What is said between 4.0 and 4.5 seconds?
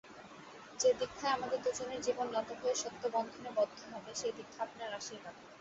সেই